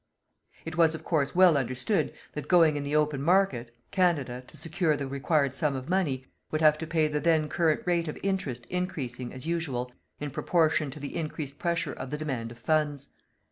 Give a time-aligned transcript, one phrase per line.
[0.65, 4.97] It was, of course, well understood that going in the open market, Canada, to secure
[4.97, 8.65] the required sum of money, would have to pay the then current rate of interest
[8.71, 13.09] increasing, as usual, in proportion to the increased pressure of the demand of funds.